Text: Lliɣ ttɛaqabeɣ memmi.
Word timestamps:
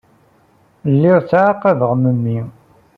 Lliɣ 0.93 1.17
ttɛaqabeɣ 1.21 1.91
memmi. 2.01 2.39